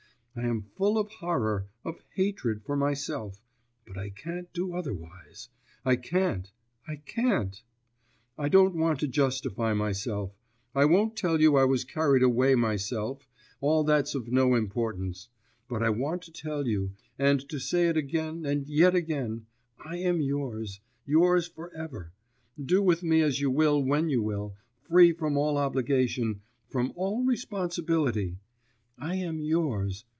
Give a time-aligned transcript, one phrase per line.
[0.33, 3.41] I am full of horror, of hatred for myself,
[3.85, 5.49] but I can't do otherwise,
[5.83, 6.49] I can't,
[6.87, 7.61] I can't.
[8.37, 10.33] I don't want to justify myself,
[10.73, 13.27] I won't tell you I was carried away myself...
[13.59, 15.27] all that's of no importance;
[15.67, 19.47] but I want to tell you, and to say it again and yet again,
[19.83, 22.13] I am yours, yours for ever,
[22.57, 24.55] do with me as you will when you will,
[24.87, 26.39] free from all obligation,
[26.69, 28.37] from all responsibility!
[28.97, 30.05] I am yours....